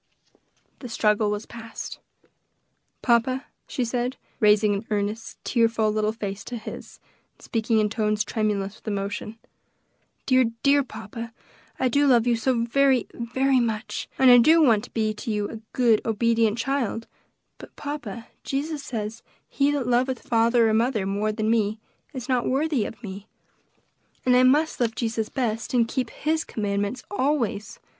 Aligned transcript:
The 0.79 0.89
struggle 0.89 1.29
was 1.29 1.45
past. 1.45 1.99
"Papa," 3.03 3.45
she 3.67 3.85
said, 3.85 4.17
raising 4.39 4.73
an 4.73 4.87
earnest, 4.89 5.37
tearful 5.43 5.91
little 5.91 6.11
face 6.11 6.43
to 6.45 6.57
his, 6.57 6.99
and 7.35 7.41
speaking 7.43 7.77
in 7.77 7.87
tones 7.87 8.23
tremulous 8.23 8.77
with 8.77 8.87
emotion, 8.87 9.37
"dear, 10.25 10.45
dear 10.63 10.81
papa, 10.81 11.33
I 11.79 11.87
do 11.87 12.07
love 12.07 12.25
you 12.25 12.35
so 12.35 12.63
very, 12.63 13.05
very 13.13 13.59
much, 13.59 14.09
and 14.17 14.31
I 14.31 14.39
do 14.39 14.59
want 14.63 14.85
to 14.85 14.89
be 14.89 15.13
to 15.13 15.29
you 15.29 15.47
a 15.47 15.57
good, 15.71 16.01
obedient 16.03 16.57
child; 16.57 17.05
but, 17.59 17.75
papa, 17.75 18.25
Jesus 18.43 18.83
says, 18.83 19.21
'He 19.49 19.69
that 19.69 19.85
loveth 19.85 20.23
father 20.27 20.67
or 20.67 20.73
mother 20.73 21.05
more 21.05 21.31
than 21.31 21.51
me, 21.51 21.79
is 22.11 22.27
not 22.27 22.49
worthy 22.49 22.85
of 22.85 23.03
me,' 23.03 23.27
and 24.25 24.35
I 24.35 24.41
must 24.41 24.79
love 24.79 24.95
Jesus 24.95 25.29
best, 25.29 25.75
and 25.75 25.87
keep 25.87 26.09
his 26.09 26.43
commandments 26.43 27.03
always. 27.11 27.79